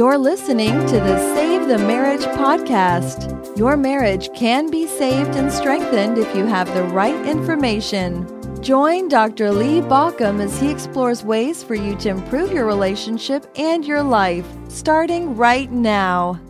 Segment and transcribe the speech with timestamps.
[0.00, 3.54] You're listening to the Save the Marriage podcast.
[3.54, 8.26] Your marriage can be saved and strengthened if you have the right information.
[8.62, 9.50] Join Dr.
[9.50, 14.46] Lee Baucom as he explores ways for you to improve your relationship and your life,
[14.68, 16.40] starting right now.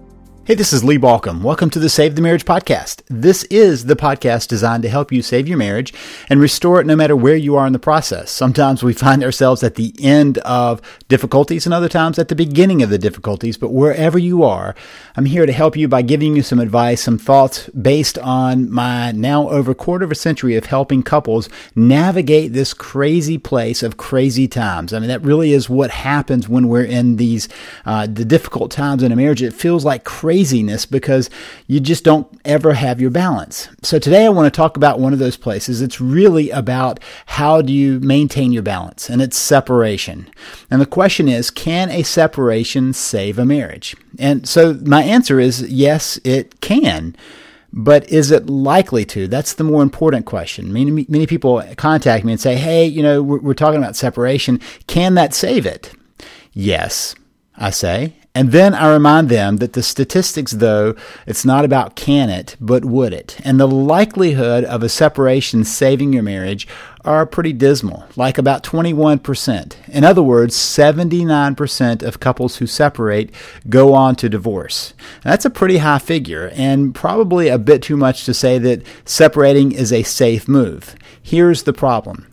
[0.51, 1.43] Hey, this is Lee Baucom.
[1.43, 3.03] Welcome to the Save the Marriage podcast.
[3.07, 5.95] This is the podcast designed to help you save your marriage
[6.29, 8.33] and restore it no matter where you are in the process.
[8.33, 12.83] Sometimes we find ourselves at the end of difficulties and other times at the beginning
[12.83, 14.75] of the difficulties, but wherever you are,
[15.15, 19.13] I'm here to help you by giving you some advice, some thoughts based on my
[19.13, 24.49] now over quarter of a century of helping couples navigate this crazy place of crazy
[24.49, 24.93] times.
[24.93, 27.49] I mean, that really is what happens when we're in these,
[27.87, 29.45] uh, the difficult times in a marriage.
[29.45, 31.29] It feels like crazy craziness because
[31.67, 33.69] you just don't ever have your balance.
[33.83, 35.83] So today I want to talk about one of those places.
[35.83, 40.31] It's really about how do you maintain your balance and it's separation.
[40.71, 43.95] And the question is, can a separation save a marriage?
[44.19, 47.15] And so my answer is yes, it can.
[47.73, 49.29] But is it likely to?
[49.29, 50.73] That's the more important question.
[50.73, 54.59] Many, many people contact me and say, hey, you know, we're, we're talking about separation.
[54.87, 55.93] Can that save it?
[56.53, 57.15] Yes,
[57.57, 58.15] I say.
[58.33, 60.95] And then I remind them that the statistics, though,
[61.27, 63.37] it's not about can it, but would it.
[63.45, 66.69] And the likelihood of a separation saving your marriage
[67.05, 69.75] are pretty dismal, like about 21%.
[69.89, 73.35] In other words, 79% of couples who separate
[73.69, 74.95] go on to divorce.
[75.25, 79.73] That's a pretty high figure, and probably a bit too much to say that separating
[79.73, 80.95] is a safe move.
[81.21, 82.29] Here's the problem.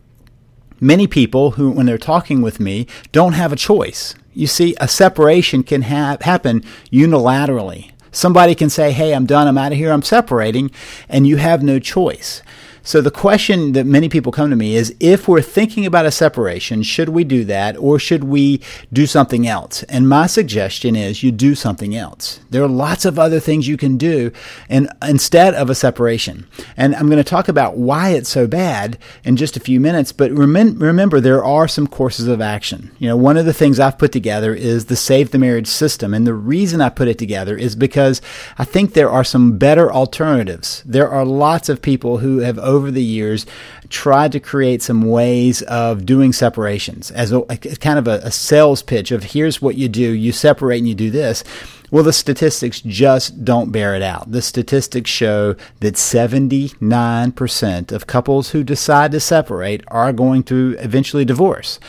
[0.80, 4.14] Many people who, when they're talking with me, don't have a choice.
[4.38, 7.89] You see, a separation can ha- happen unilaterally.
[8.11, 10.69] Somebody can say, Hey, I'm done, I'm out of here, I'm separating,
[11.09, 12.44] and you have no choice.
[12.88, 16.11] So the question that many people come to me is if we're thinking about a
[16.11, 18.61] separation, should we do that or should we
[18.94, 19.83] do something else?
[19.83, 22.39] And my suggestion is you do something else.
[22.49, 24.31] There are lots of other things you can do
[24.69, 26.47] and instead of a separation.
[26.78, 30.13] And I'm going to talk about why it's so bad in just a few minutes,
[30.13, 32.91] but remember there are some courses of action.
[33.00, 36.13] You know, one of the things I've put together is the Save the Marriage system.
[36.13, 38.22] And the reason I put it together is because
[38.57, 40.83] I think there are some better alternatives.
[40.85, 43.45] There are lots of people who have over the years
[43.89, 48.31] tried to create some ways of doing separations as a, a kind of a, a
[48.31, 51.43] sales pitch of here's what you do, you separate and you do this.
[51.89, 54.31] Well, the statistics just don't bear it out.
[54.31, 61.23] The statistics show that 79% of couples who decide to separate are going to eventually
[61.23, 61.79] divorce.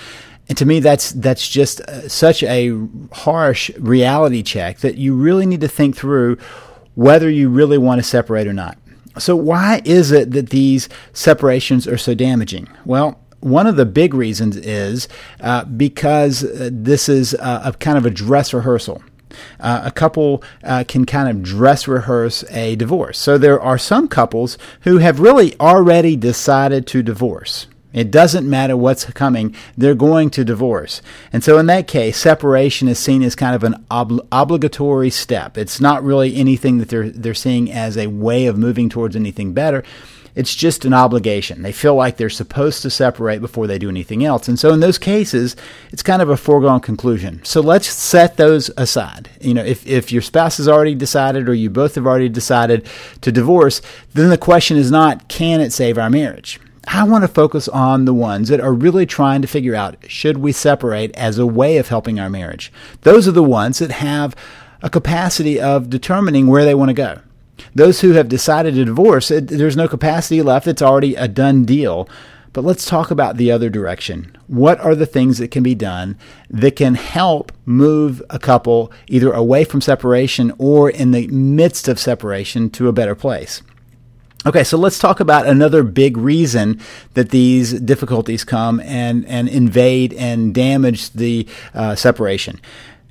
[0.49, 2.73] And to me, that's that's just uh, such a
[3.13, 6.39] harsh reality check that you really need to think through
[6.95, 8.79] whether you really want to separate or not.
[9.17, 12.69] So, why is it that these separations are so damaging?
[12.85, 15.09] Well, one of the big reasons is
[15.41, 19.03] uh, because uh, this is a, a, kind of a dress rehearsal.
[19.61, 23.19] Uh, a couple uh, can kind of dress rehearse a divorce.
[23.19, 27.67] So there are some couples who have really already decided to divorce.
[27.93, 31.01] It doesn't matter what's coming, they're going to divorce.
[31.33, 35.57] And so, in that case, separation is seen as kind of an ob- obligatory step.
[35.57, 39.55] It's not really anything that they're, they're seeing as a way of moving towards anything
[39.55, 39.83] better.
[40.35, 41.63] It's just an obligation.
[41.63, 44.47] They feel like they're supposed to separate before they do anything else.
[44.47, 45.57] And so in those cases,
[45.91, 47.41] it's kind of a foregone conclusion.
[47.43, 49.31] So let's set those aside.
[49.41, 52.87] You know, if, if your spouse has already decided or you both have already decided
[53.23, 53.83] to divorce,
[54.15, 56.61] then the question is not, can it save our marriage?
[56.91, 60.39] I want to focus on the ones that are really trying to figure out should
[60.39, 62.73] we separate as a way of helping our marriage.
[63.03, 64.35] Those are the ones that have
[64.83, 67.21] a capacity of determining where they want to go.
[67.75, 70.67] Those who have decided to divorce, it, there's no capacity left.
[70.67, 72.09] It's already a done deal.
[72.55, 74.37] But let's talk about the other direction.
[74.47, 76.17] What are the things that can be done
[76.49, 82.01] that can help move a couple either away from separation or in the midst of
[82.01, 83.63] separation to a better place?
[84.47, 86.81] Okay, so let's talk about another big reason
[87.15, 92.61] that these difficulties come and, and invade and damage the uh, separation.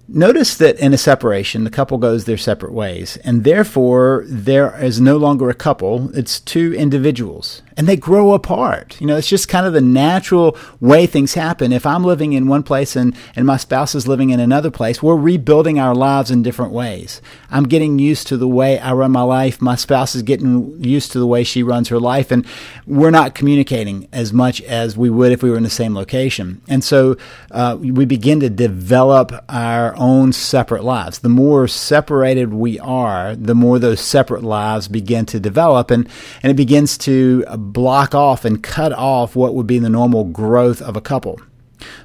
[0.07, 5.01] Notice that in a separation, the couple goes their separate ways, and therefore there is
[5.01, 9.00] no longer a couple, it's two individuals and they grow apart.
[9.00, 11.71] You know, it's just kind of the natural way things happen.
[11.71, 15.03] If I'm living in one place and, and my spouse is living in another place,
[15.03, 17.21] we're rebuilding our lives in different ways.
[17.51, 19.62] I'm getting used to the way I run my life.
[19.62, 22.31] My spouse is getting used to the way she runs her life.
[22.31, 22.45] And
[22.88, 26.62] we're not communicating as much as we would if we were in the same location.
[26.68, 27.15] And so
[27.51, 31.19] uh, we begin to develop our own separate lives.
[31.19, 35.91] The more separated we are, the more those separate lives begin to develop.
[35.91, 36.09] And,
[36.41, 40.81] and it begins to block off and cut off what would be the normal growth
[40.81, 41.40] of a couple.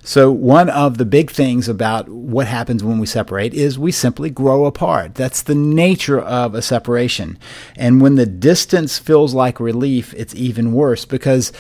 [0.03, 4.29] So, one of the big things about what happens when we separate is we simply
[4.29, 5.15] grow apart.
[5.15, 7.39] That's the nature of a separation.
[7.77, 11.53] And when the distance feels like relief, it's even worse because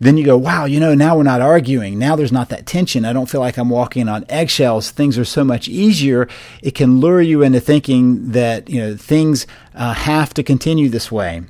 [0.00, 1.98] then you go, wow, you know, now we're not arguing.
[1.98, 3.04] Now there's not that tension.
[3.04, 4.90] I don't feel like I'm walking on eggshells.
[4.90, 6.26] Things are so much easier.
[6.62, 11.12] It can lure you into thinking that, you know, things uh, have to continue this
[11.12, 11.42] way.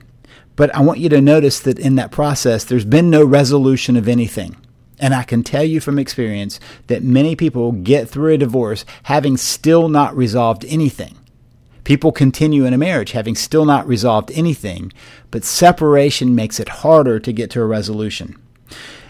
[0.61, 4.07] But I want you to notice that in that process, there's been no resolution of
[4.07, 4.57] anything.
[4.99, 9.39] And I can tell you from experience that many people get through a divorce having
[9.39, 11.17] still not resolved anything.
[11.85, 14.93] People continue in a marriage having still not resolved anything,
[15.31, 18.37] but separation makes it harder to get to a resolution.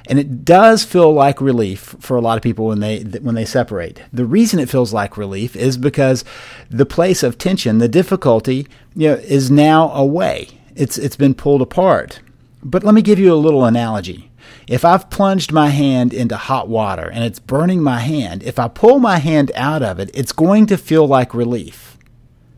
[0.07, 3.45] And it does feel like relief for a lot of people when they when they
[3.45, 4.01] separate.
[4.13, 6.25] The reason it feels like relief is because
[6.71, 10.60] the place of tension, the difficulty, you know, is now away.
[10.75, 12.21] It's it's been pulled apart.
[12.63, 14.31] But let me give you a little analogy.
[14.67, 18.69] If I've plunged my hand into hot water and it's burning my hand, if I
[18.69, 21.99] pull my hand out of it, it's going to feel like relief.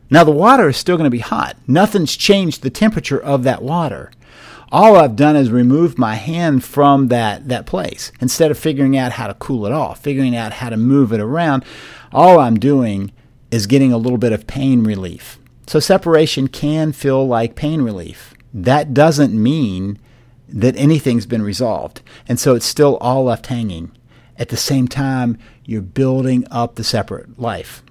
[0.09, 1.57] Now, the water is still going to be hot.
[1.67, 4.11] Nothing's changed the temperature of that water.
[4.71, 8.11] All I've done is remove my hand from that, that place.
[8.19, 11.19] Instead of figuring out how to cool it off, figuring out how to move it
[11.19, 11.63] around,
[12.11, 13.11] all I'm doing
[13.51, 15.39] is getting a little bit of pain relief.
[15.67, 18.33] So, separation can feel like pain relief.
[18.53, 19.97] That doesn't mean
[20.53, 22.01] that anything's been resolved.
[22.27, 23.91] And so it's still all left hanging.
[24.37, 27.83] At the same time, you're building up the separate life.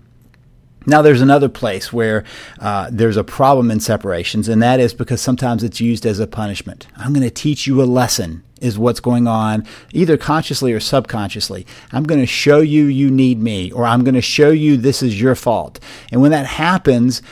[0.85, 2.25] Now, there's another place where
[2.59, 6.27] uh, there's a problem in separations, and that is because sometimes it's used as a
[6.27, 6.89] punishment.
[6.97, 11.69] I'm going to teach you a lesson, is what's going on, either consciously or subconsciously.
[11.93, 15.05] I'm going to show you you need me, or I'm going to show you this
[15.05, 15.79] is your fault.
[16.11, 17.23] And when that happens,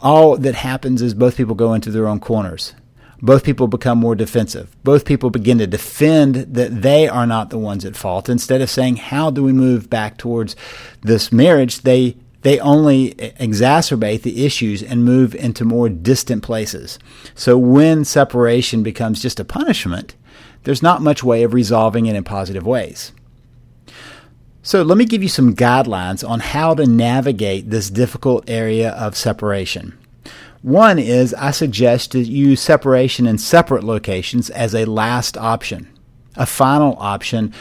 [0.00, 2.74] all that happens is both people go into their own corners.
[3.20, 4.74] Both people become more defensive.
[4.82, 8.28] Both people begin to defend that they are not the ones at fault.
[8.28, 10.56] Instead of saying, How do we move back towards
[11.02, 11.82] this marriage?
[11.82, 16.98] They they only exacerbate the issues and move into more distant places.
[17.36, 20.16] So when separation becomes just a punishment,
[20.64, 23.12] there's not much way of resolving it in positive ways.
[24.62, 29.16] So let me give you some guidelines on how to navigate this difficult area of
[29.16, 29.98] separation.
[30.62, 35.88] One is I suggest to use separation in separate locations as a last option,
[36.36, 37.52] a final option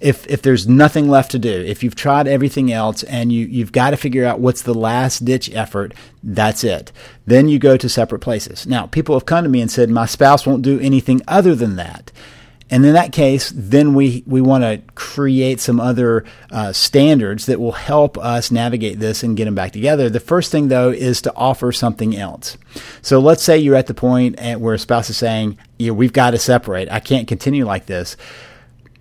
[0.00, 3.72] if if there's nothing left to do, if you've tried everything else and you you've
[3.72, 5.92] got to figure out what's the last ditch effort,
[6.22, 6.90] that's it.
[7.26, 8.66] Then you go to separate places.
[8.66, 11.76] Now, people have come to me and said my spouse won't do anything other than
[11.76, 12.10] that.
[12.70, 17.58] And in that case, then we, we want to create some other uh, standards that
[17.58, 20.08] will help us navigate this and get them back together.
[20.08, 22.56] The first thing, though, is to offer something else.
[23.02, 26.30] So let's say you're at the point where a spouse is saying, yeah, we've got
[26.30, 26.90] to separate.
[26.90, 28.16] I can't continue like this.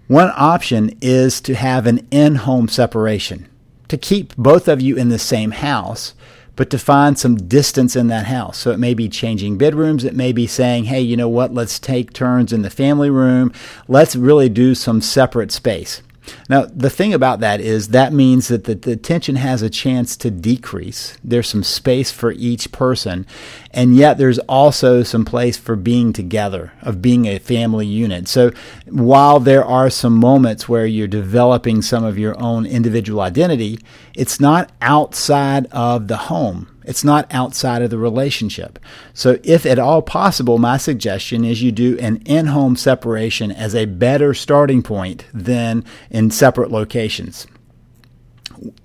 [0.08, 3.48] One option is to have an in home separation,
[3.90, 6.16] to keep both of you in the same house,
[6.60, 8.58] but to find some distance in that house.
[8.58, 10.04] So it may be changing bedrooms.
[10.04, 11.54] It may be saying, hey, you know what?
[11.54, 13.54] Let's take turns in the family room.
[13.88, 16.02] Let's really do some separate space.
[16.50, 20.18] Now, the thing about that is that means that the, the, tension has a chance
[20.18, 21.18] to decrease.
[21.24, 23.26] There's some space for each person,
[23.72, 28.28] and yet there's also some place for being together, of being a family unit.
[28.28, 28.52] So
[28.86, 33.80] while there are some moments where you're developing some of your own individual identity,
[34.14, 36.68] it's not outside of the home.
[36.84, 38.80] It's not outside of the relationship.
[39.14, 43.76] So, if at all possible, my suggestion is you do an in home separation as
[43.76, 47.48] a better starting point than in separate locations.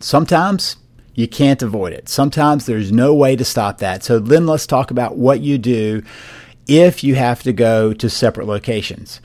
[0.01, 0.77] Sometimes
[1.15, 2.09] you can't avoid it.
[2.09, 4.03] Sometimes there's no way to stop that.
[4.03, 6.03] So, then let's talk about what you do
[6.67, 9.21] if you have to go to separate locations.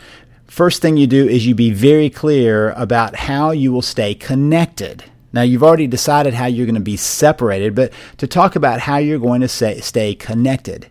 [0.45, 5.03] First thing you do is you be very clear about how you will stay connected.
[5.31, 8.97] Now, you've already decided how you're going to be separated, but to talk about how
[8.97, 10.89] you're going to say, stay connected.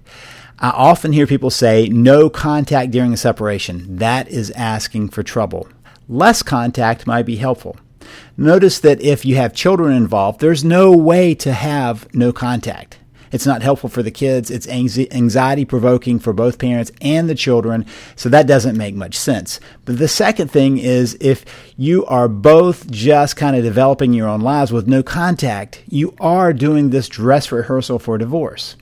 [0.60, 3.96] I often hear people say no contact during a separation.
[3.96, 5.68] That is asking for trouble.
[6.08, 7.76] Less contact might be helpful.
[8.36, 12.98] Notice that if you have children involved, there's no way to have no contact.
[13.32, 14.50] It's not helpful for the kids.
[14.50, 17.86] It's anxiety provoking for both parents and the children.
[18.16, 19.60] So that doesn't make much sense.
[19.84, 21.44] But the second thing is if
[21.76, 26.52] you are both just kind of developing your own lives with no contact, you are
[26.52, 28.76] doing this dress rehearsal for divorce.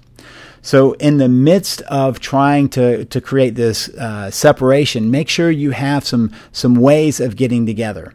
[0.63, 5.71] So, in the midst of trying to, to create this uh, separation, make sure you
[5.71, 8.15] have some, some ways of getting together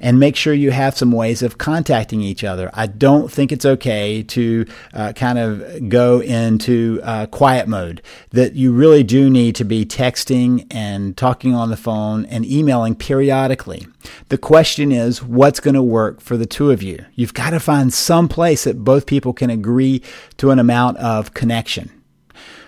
[0.00, 2.70] and make sure you have some ways of contacting each other.
[2.72, 8.54] I don't think it's okay to uh, kind of go into uh, quiet mode, that
[8.54, 13.86] you really do need to be texting and talking on the phone and emailing periodically.
[14.28, 17.04] The question is, what's going to work for the two of you?
[17.14, 20.02] You've got to find some place that both people can agree
[20.36, 21.90] to an amount of connection.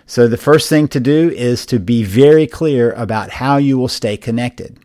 [0.07, 3.89] So the first thing to do is to be very clear about how you will
[3.89, 4.79] stay connected.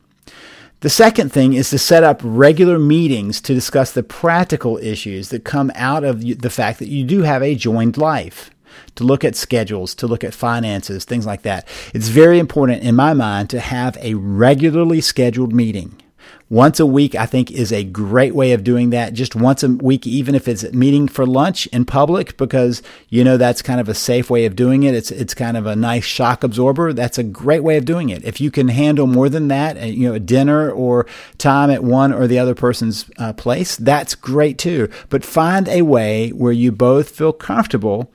[0.81, 5.43] The second thing is to set up regular meetings to discuss the practical issues that
[5.43, 8.50] come out of the fact that you do have a joined life.
[8.95, 11.67] To look at schedules, to look at finances, things like that.
[11.93, 16.01] It's very important in my mind to have a regularly scheduled meeting.
[16.49, 19.13] Once a week, I think, is a great way of doing that.
[19.13, 23.37] Just once a week, even if it's meeting for lunch in public, because you know
[23.37, 24.93] that's kind of a safe way of doing it.
[24.93, 26.91] It's it's kind of a nice shock absorber.
[26.91, 28.25] That's a great way of doing it.
[28.25, 31.05] If you can handle more than that, uh, you know, a dinner or
[31.37, 34.89] time at one or the other person's uh, place, that's great too.
[35.09, 38.11] But find a way where you both feel comfortable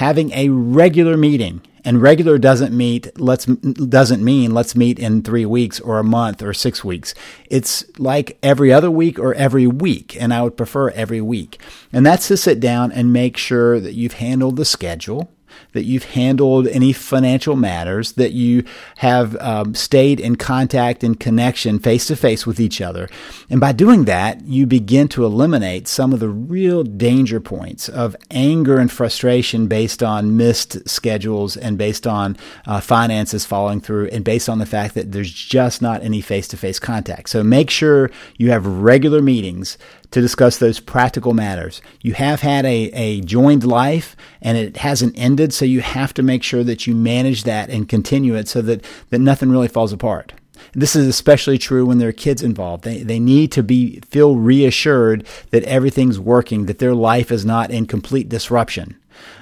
[0.00, 5.44] having a regular meeting and regular doesn't meet let's doesn't mean let's meet in 3
[5.44, 7.14] weeks or a month or 6 weeks.
[7.50, 11.60] It's like every other week or every week and I would prefer every week.
[11.92, 15.30] And that's to sit down and make sure that you've handled the schedule
[15.72, 18.64] that you've handled any financial matters, that you
[18.98, 23.08] have um, stayed in contact and connection face to face with each other.
[23.48, 28.16] And by doing that, you begin to eliminate some of the real danger points of
[28.30, 32.36] anger and frustration based on missed schedules and based on
[32.66, 36.48] uh, finances falling through and based on the fact that there's just not any face
[36.48, 37.28] to face contact.
[37.30, 39.78] So make sure you have regular meetings
[40.10, 41.80] to discuss those practical matters.
[42.00, 46.22] You have had a, a joined life and it hasn't ended, so you have to
[46.22, 49.92] make sure that you manage that and continue it so that, that nothing really falls
[49.92, 50.32] apart.
[50.72, 52.84] This is especially true when there are kids involved.
[52.84, 57.70] They, they need to be feel reassured that everything's working, that their life is not
[57.70, 58.96] in complete disruption.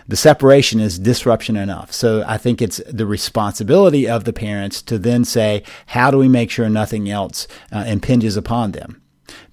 [0.06, 1.92] The separation is disruption enough.
[1.92, 6.28] So I think it's the responsibility of the parents to then say, how do we
[6.28, 9.02] make sure nothing else uh, impinges upon them?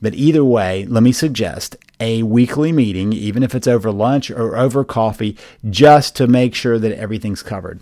[0.02, 4.58] But either way, let me suggest a weekly meeting, even if it's over lunch or
[4.58, 5.38] over coffee,
[5.70, 7.80] just to make sure that everything's covered.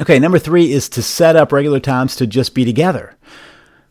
[0.00, 3.16] Okay, number three is to set up regular times to just be together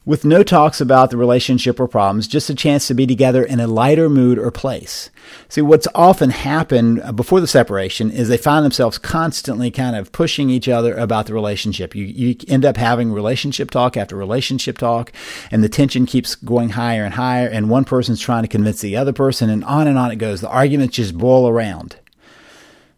[0.08, 3.60] with no talks about the relationship or problems, just a chance to be together in
[3.60, 5.10] a lighter mood or place.
[5.50, 10.14] See, what's often happened uh, before the separation is they find themselves constantly kind of
[10.14, 11.94] pushing each other about the relationship.
[11.94, 15.12] You, you end up having relationship talk after relationship talk,
[15.52, 18.96] and the tension keeps going higher and higher, and one person's trying to convince the
[18.96, 20.40] other person, and on and on it goes.
[20.40, 21.98] The arguments just boil around.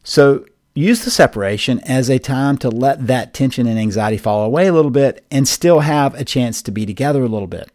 [0.03, 0.45] So
[0.79, 4.73] use the separation as a time to let that tension and anxiety fall away a
[4.73, 7.69] little bit and still have a chance to be together a little bit.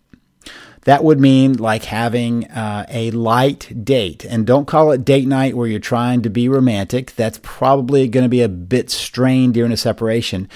[0.84, 4.24] That would mean like having uh, a light date.
[4.24, 7.14] And don't call it date night where you're trying to be romantic.
[7.16, 10.48] That's probably going to be a bit strained during a separation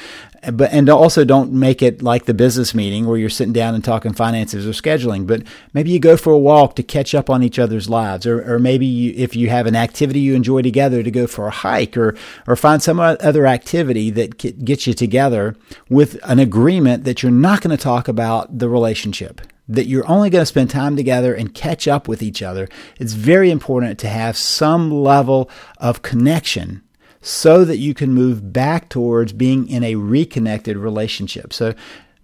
[0.52, 3.82] but and also don't make it like the business meeting where you're sitting down and
[3.82, 5.42] talking finances or scheduling but
[5.73, 8.58] maybe you go for a walk to catch up on each other's lives or, or
[8.58, 11.97] maybe you, if you have an activity you enjoy together to go for a hike
[11.97, 12.16] or
[12.47, 15.56] or find some other activity that gets you together
[15.88, 20.30] with an agreement that you're not going to talk about the relationship that you're only
[20.30, 24.08] going to spend time together and catch up with each other it's very important to
[24.08, 26.82] have some level of connection
[27.20, 31.52] so that you can move back towards being in a reconnected relationship.
[31.52, 31.75] So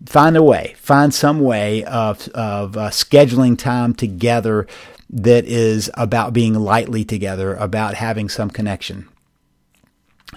[0.06, 4.66] find a way, find some way of, of uh, scheduling time together
[5.10, 9.08] that is about being lightly together, about having some connection.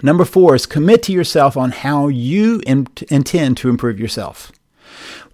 [0.02, 4.52] Number four is commit to yourself on how you in- intend to improve yourself.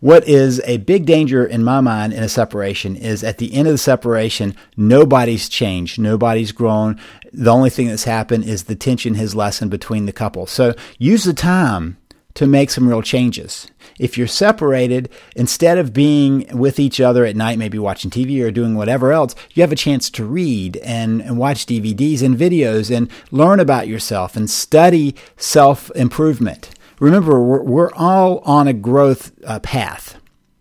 [0.00, 3.68] What is a big danger in my mind in a separation is at the end
[3.68, 7.00] of the separation, nobody's changed, nobody's grown.
[7.32, 10.46] The only thing that's happened is the tension has lessened between the couple.
[10.46, 11.96] So use the time
[12.34, 13.68] to make some real changes.
[13.98, 18.50] If you're separated, instead of being with each other at night, maybe watching TV or
[18.50, 22.94] doing whatever else, you have a chance to read and, and watch DVDs and videos
[22.94, 29.32] and learn about yourself and study self improvement remember, we're, we're all on a growth
[29.44, 30.18] uh, path.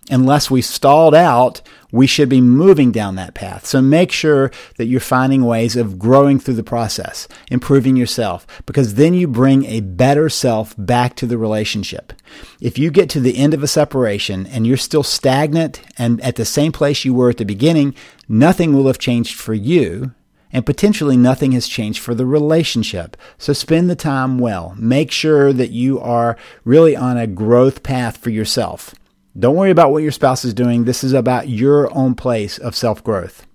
[0.10, 1.62] Unless we stalled out,
[1.94, 3.66] we should be moving down that path.
[3.66, 8.96] So make sure that you're finding ways of growing through the process, improving yourself, because
[8.96, 12.12] then you bring a better self back to the relationship.
[12.60, 16.36] If you get to the end of a separation and you're still stagnant and at
[16.36, 17.96] the same place you were at the beginning,
[18.28, 20.14] nothing will have changed for you
[20.54, 23.18] and potentially nothing has changed for the relationship.
[23.38, 24.76] So spend the time well.
[24.78, 28.94] Make sure that you are really on a growth path for yourself.
[29.38, 30.86] Don't worry about what your spouse is doing.
[30.86, 33.48] This is about your own place of self growth.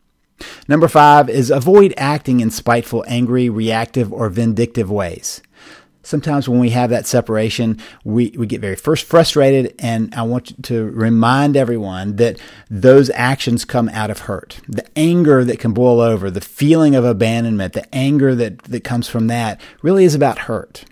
[0.67, 5.41] Number five is avoid acting in spiteful, angry, reactive, or vindictive ways.
[6.09, 9.75] Sometimes when we have that separation, we, we get very first frustrated.
[9.79, 14.61] And I want to remind everyone that those actions come out of hurt.
[14.67, 19.07] The anger that can boil over, the feeling of abandonment, the anger that, that comes
[19.07, 20.85] from that really is about hurt.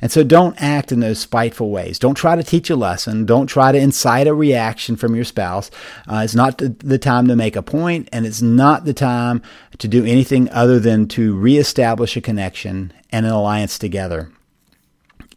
[0.00, 1.98] And so don't act in those spiteful ways.
[1.98, 3.26] Don't try to teach a lesson.
[3.26, 5.70] Don't try to incite a reaction from your spouse.
[6.06, 9.42] Uh, it's not the time to make a point, and it's not the time
[9.78, 14.30] to do anything other than to reestablish a connection and an alliance together.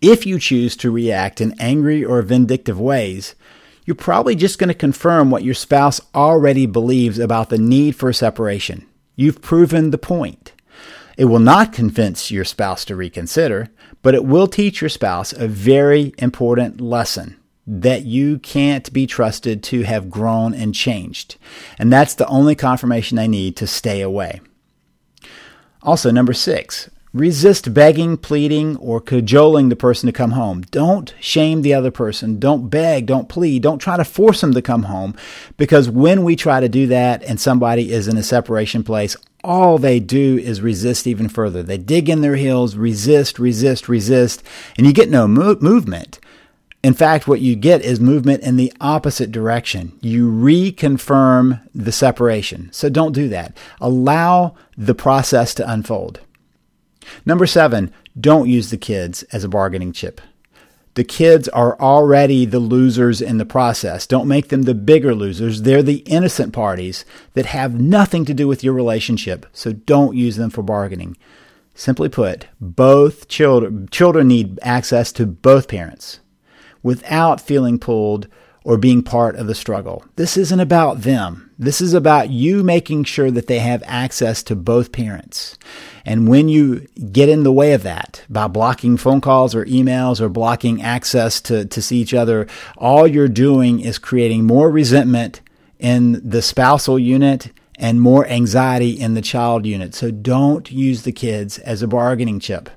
[0.01, 3.35] If you choose to react in angry or vindictive ways,
[3.85, 8.11] you're probably just going to confirm what your spouse already believes about the need for
[8.11, 8.87] separation.
[9.15, 10.53] You've proven the point.
[11.17, 13.69] It will not convince your spouse to reconsider,
[14.01, 19.61] but it will teach your spouse a very important lesson that you can't be trusted
[19.63, 21.35] to have grown and changed.
[21.77, 24.41] And that's the only confirmation they need to stay away.
[25.83, 30.61] Also, number six, Resist begging, pleading, or cajoling the person to come home.
[30.71, 32.39] Don't shame the other person.
[32.39, 35.13] Don't beg, don't plead, don't try to force them to come home
[35.57, 39.77] because when we try to do that and somebody is in a separation place, all
[39.77, 41.61] they do is resist even further.
[41.61, 44.41] They dig in their heels, resist, resist, resist,
[44.77, 46.17] and you get no mo- movement.
[46.81, 49.99] In fact, what you get is movement in the opposite direction.
[50.01, 52.71] You reconfirm the separation.
[52.71, 53.57] So don't do that.
[53.81, 56.21] Allow the process to unfold.
[57.25, 60.21] Number seven, don't use the kids as a bargaining chip.
[60.95, 64.05] The kids are already the losers in the process.
[64.05, 65.61] Don't make them the bigger losers.
[65.61, 69.45] They're the innocent parties that have nothing to do with your relationship.
[69.53, 71.15] So don't use them for bargaining.
[71.73, 76.19] Simply put, both children, children need access to both parents
[76.83, 78.27] without feeling pulled
[78.63, 80.05] or being part of the struggle.
[80.17, 81.51] This isn't about them.
[81.57, 85.57] This is about you making sure that they have access to both parents.
[86.05, 90.19] And when you get in the way of that by blocking phone calls or emails
[90.21, 95.41] or blocking access to, to see each other, all you're doing is creating more resentment
[95.79, 99.95] in the spousal unit and more anxiety in the child unit.
[99.95, 102.69] So don't use the kids as a bargaining chip.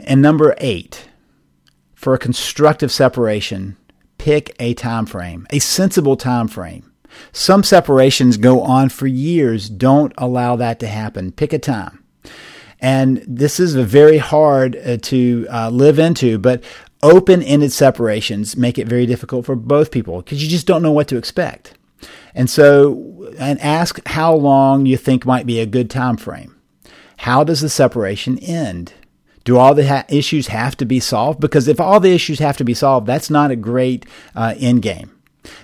[0.00, 1.08] And number eight,
[1.94, 3.76] for a constructive separation,
[4.20, 6.92] pick a time frame, a sensible time frame.
[7.32, 9.70] Some separations go on for years.
[9.70, 11.32] Don't allow that to happen.
[11.32, 12.04] Pick a time.
[12.80, 16.62] And this is very hard uh, to uh, live into, but
[17.02, 20.92] open ended separations make it very difficult for both people because you just don't know
[20.92, 21.78] what to expect.
[22.34, 26.60] And so, and ask how long you think might be a good time frame.
[27.16, 28.92] How does the separation end?
[29.44, 31.40] Do all the ha- issues have to be solved?
[31.40, 34.82] Because if all the issues have to be solved, that's not a great uh, end
[34.82, 35.10] game.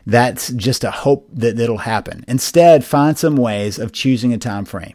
[0.07, 2.25] That's just a hope that it'll happen.
[2.27, 4.95] Instead, find some ways of choosing a time frame.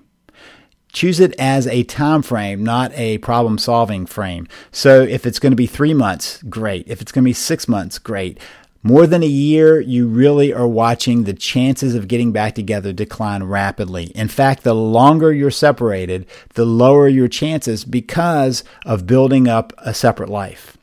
[0.92, 4.48] Choose it as a time frame, not a problem solving frame.
[4.72, 6.86] So if it's going to be three months, great.
[6.88, 8.40] If it's going to be six months, great
[8.84, 13.44] more than a year, you really are watching the chances of getting back together decline
[13.44, 14.06] rapidly.
[14.16, 19.94] In fact, the longer you're separated, the lower your chances because of building up a
[19.94, 20.78] separate life.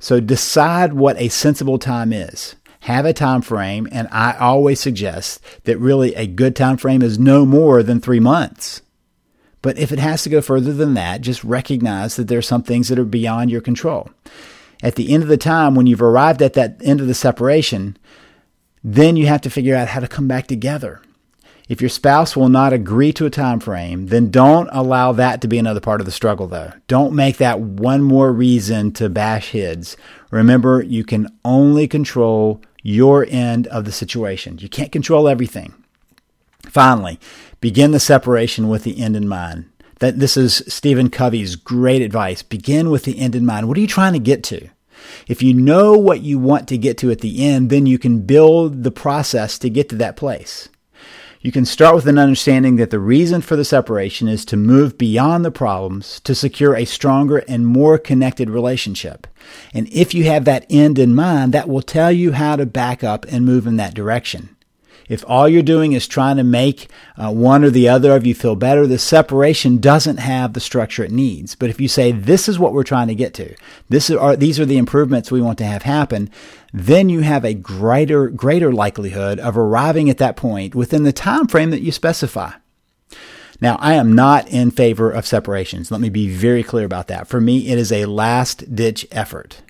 [0.00, 2.56] So decide what a sensible time is.
[2.80, 7.18] Have a time frame, and I always suggest that really a good time frame is
[7.18, 8.82] no more than three months.
[9.62, 12.62] But if it has to go further than that, just recognize that there are some
[12.62, 14.10] things that are beyond your control
[14.82, 17.96] at the end of the time, when you've arrived at that end of the separation,
[18.82, 21.00] then you have to figure out how to come back together.
[21.66, 25.48] If your spouse will not agree to a time frame, then don't allow that to
[25.48, 26.72] be another part of the struggle though.
[26.88, 29.96] Don't make that one more reason to bash heads.
[30.30, 34.58] Remember, you can only control your end of the situation.
[34.58, 35.72] You can't control everything.
[36.68, 37.18] Finally,
[37.60, 39.70] begin the separation with the end in mind.
[40.04, 42.42] That this is Stephen Covey's great advice.
[42.42, 43.68] Begin with the end in mind.
[43.68, 44.68] What are you trying to get to?
[45.26, 48.20] If you know what you want to get to at the end, then you can
[48.20, 50.68] build the process to get to that place.
[51.40, 54.98] You can start with an understanding that the reason for the separation is to move
[54.98, 59.26] beyond the problems to secure a stronger and more connected relationship.
[59.72, 63.02] And if you have that end in mind, that will tell you how to back
[63.02, 64.53] up and move in that direction.
[65.08, 68.34] If all you're doing is trying to make uh, one or the other of you
[68.34, 71.54] feel better, the separation doesn't have the structure it needs.
[71.54, 73.54] But if you say, this is what we're trying to get to,
[73.88, 76.30] this are, these are the improvements we want to have happen,
[76.72, 81.46] then you have a greater, greater likelihood of arriving at that point within the time
[81.46, 82.52] frame that you specify.
[83.60, 85.90] Now, I am not in favor of separations.
[85.90, 87.28] Let me be very clear about that.
[87.28, 89.62] For me, it is a last ditch effort.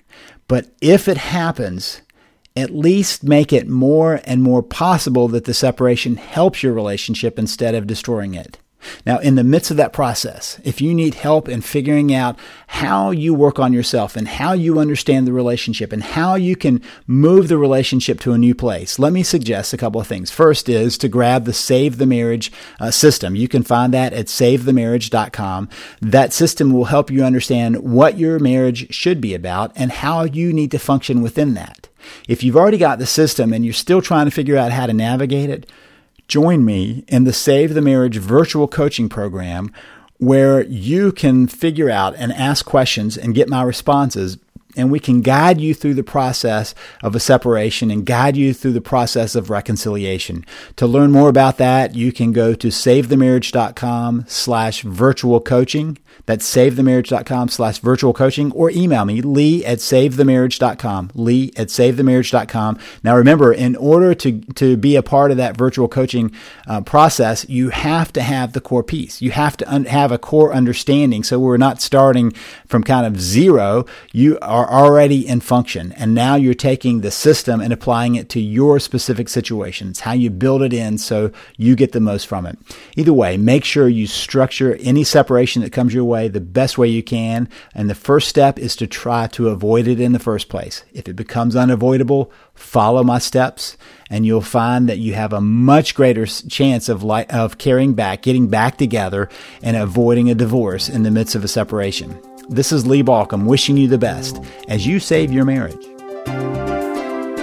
[0.47, 2.01] But if it happens,
[2.55, 7.75] at least make it more and more possible that the separation helps your relationship instead
[7.75, 8.57] of destroying it.
[9.05, 12.37] Now, in the midst of that process, if you need help in figuring out
[12.67, 16.81] how you work on yourself and how you understand the relationship and how you can
[17.07, 20.31] move the relationship to a new place, let me suggest a couple of things.
[20.31, 23.35] First is to grab the Save the Marriage uh, system.
[23.35, 25.69] You can find that at savethemarriage.com.
[26.01, 30.53] That system will help you understand what your marriage should be about and how you
[30.53, 31.84] need to function within that.
[32.27, 34.93] If you've already got the system and you're still trying to figure out how to
[34.93, 35.69] navigate it,
[36.27, 39.71] join me in the Save the Marriage virtual coaching program
[40.17, 44.37] where you can figure out and ask questions and get my responses
[44.75, 48.73] and we can guide you through the process of a separation and guide you through
[48.73, 50.45] the process of reconciliation.
[50.77, 55.97] To learn more about that, you can go to savethemarriage.com slash virtual coaching.
[56.25, 62.79] That's savethemarriage.com slash virtual coaching or email me, lee at savethemarriage.com, lee at savethemarriage.com.
[63.03, 66.31] Now remember, in order to, to be a part of that virtual coaching
[66.67, 69.21] uh, process, you have to have the core piece.
[69.21, 71.23] You have to un- have a core understanding.
[71.23, 72.31] So we're not starting
[72.65, 73.85] from kind of zero.
[74.11, 75.91] You are already in function.
[75.93, 79.89] And now you're taking the system and applying it to your specific situation.
[79.89, 82.57] It's how you build it in so you get the most from it.
[82.95, 86.77] Either way, make sure you structure any separation that comes your way way the best
[86.77, 87.49] way you can.
[87.73, 90.83] And the first step is to try to avoid it in the first place.
[90.93, 93.77] If it becomes unavoidable, follow my steps
[94.09, 98.21] and you'll find that you have a much greater chance of li- of carrying back,
[98.21, 99.29] getting back together
[99.61, 102.17] and avoiding a divorce in the midst of a separation.
[102.47, 105.83] This is Lee Baucom wishing you the best as you save your marriage.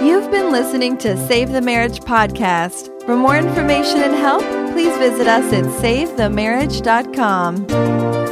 [0.01, 2.89] You've been listening to Save the Marriage podcast.
[3.05, 8.22] For more information and help, please visit us at savethemarriage.com.